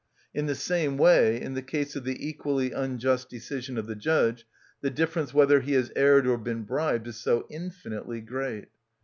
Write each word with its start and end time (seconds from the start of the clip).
In 0.33 0.47
the 0.47 0.55
same 0.55 0.97
way, 0.97 1.39
in 1.39 1.53
the 1.53 1.61
case 1.61 1.95
of 1.95 2.05
the 2.05 2.27
equally 2.27 2.71
unjust 2.71 3.29
decision 3.29 3.77
of 3.77 3.85
the 3.85 3.93
judge, 3.95 4.47
the 4.81 4.89
difference, 4.89 5.31
whether 5.31 5.59
he 5.59 5.73
has 5.73 5.91
erred 5.95 6.25
or 6.25 6.39
been 6.39 6.63
bribed, 6.63 7.07
is 7.07 7.17
so 7.17 7.45
infinitely 7.51 8.21
great. 8.21 8.69